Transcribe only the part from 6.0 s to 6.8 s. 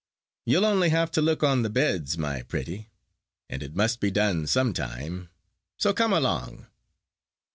along!"